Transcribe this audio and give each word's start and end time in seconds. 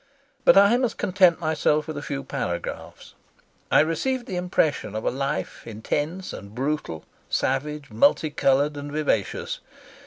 But 0.45 0.57
I 0.57 0.77
must 0.77 0.97
content 0.97 1.39
myself 1.39 1.85
with 1.87 1.95
a 1.95 2.01
few 2.01 2.23
paragraphs. 2.23 3.13
I 3.69 3.81
received 3.81 4.25
the 4.25 4.35
impression 4.35 4.95
of 4.95 5.05
a 5.05 5.11
life 5.11 5.61
intense 5.67 6.33
and 6.33 6.55
brutal, 6.55 7.05
savage, 7.29 7.91
multicoloured, 7.91 8.77
and 8.77 8.91
vivacious. 8.91 9.59